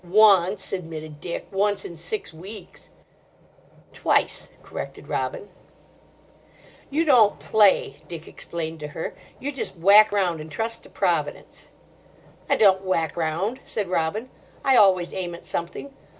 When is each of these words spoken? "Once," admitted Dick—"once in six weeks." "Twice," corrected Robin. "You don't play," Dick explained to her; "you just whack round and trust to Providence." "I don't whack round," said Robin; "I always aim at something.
"Once," 0.03 0.73
admitted 0.73 1.21
Dick—"once 1.21 1.85
in 1.85 1.95
six 1.95 2.33
weeks." 2.33 2.89
"Twice," 3.93 4.49
corrected 4.63 5.07
Robin. 5.07 5.49
"You 6.89 7.05
don't 7.05 7.37
play," 7.39 7.97
Dick 8.07 8.27
explained 8.27 8.79
to 8.79 8.87
her; 8.87 9.13
"you 9.39 9.51
just 9.51 9.77
whack 9.77 10.11
round 10.11 10.41
and 10.41 10.51
trust 10.51 10.81
to 10.81 10.89
Providence." 10.89 11.69
"I 12.49 12.55
don't 12.55 12.83
whack 12.83 13.15
round," 13.15 13.59
said 13.63 13.89
Robin; 13.89 14.31
"I 14.65 14.75
always 14.75 15.13
aim 15.13 15.35
at 15.35 15.45
something. 15.45 15.93